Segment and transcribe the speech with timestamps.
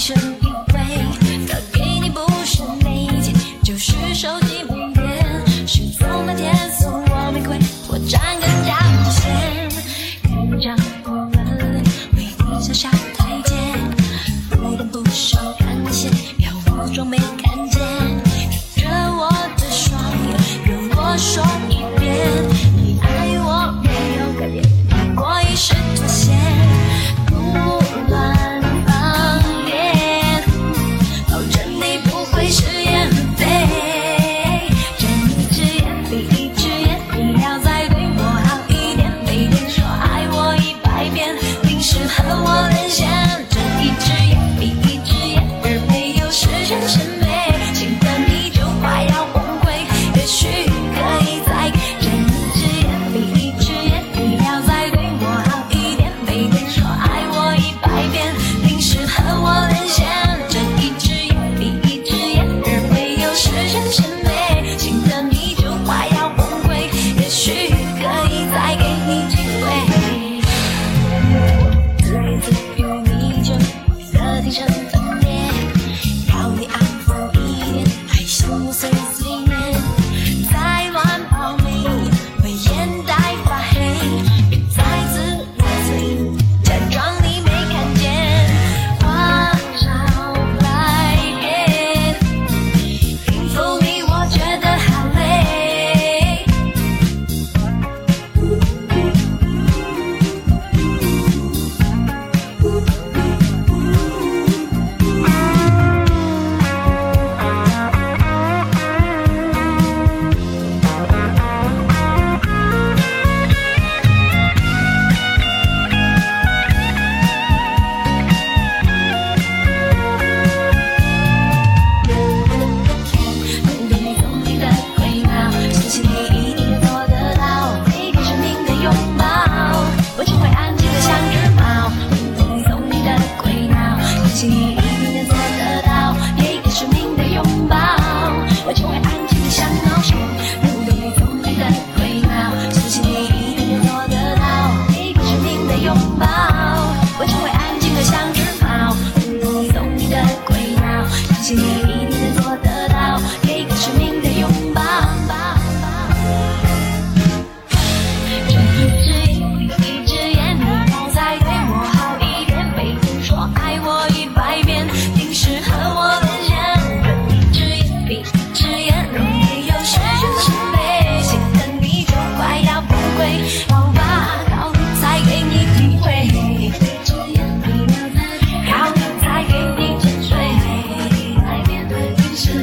[0.00, 0.80] 一生一回
[1.46, 9.04] 他给你不是每天就是手机没电失踪那天送我玫瑰我绽更加明
[10.22, 11.82] 看着我的
[12.16, 13.54] 为你卸下台阶
[14.48, 16.50] 不得不收敛了些表
[16.90, 17.18] 情没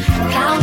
[0.07, 0.56] Count